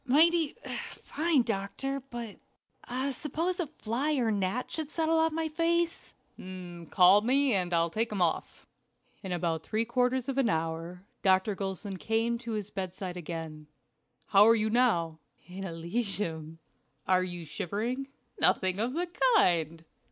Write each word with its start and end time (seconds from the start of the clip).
"Mighty 0.07 0.55
fine, 0.87 1.43
doctor; 1.43 1.99
but 2.09 2.37
suppose 3.11 3.59
a 3.59 3.67
fly 3.67 4.15
or 4.15 4.29
a 4.29 4.31
gnat 4.31 4.71
should 4.71 4.89
settle 4.89 5.19
on 5.19 5.35
my 5.35 5.47
face?" 5.47 6.15
"Call 6.89 7.21
me 7.21 7.53
and 7.53 7.71
I'll 7.71 7.91
take 7.91 8.11
him 8.11 8.19
off." 8.19 8.65
In 9.21 9.31
about 9.31 9.61
three 9.61 9.85
quarters 9.85 10.27
of 10.27 10.39
an 10.39 10.49
hour 10.49 11.03
Dr. 11.21 11.53
Gulson 11.53 11.97
came 11.97 12.39
to 12.39 12.53
his 12.53 12.71
bedside 12.71 13.15
again. 13.15 13.67
"How 14.29 14.47
are 14.47 14.55
you 14.55 14.71
now?" 14.71 15.19
"In 15.45 15.63
Elysium." 15.65 16.57
"Are 17.07 17.23
you 17.23 17.45
shivering?" 17.45 18.07
"Nothing 18.39 18.79
of 18.79 18.93
the 18.93 19.05
kind." 19.35 19.85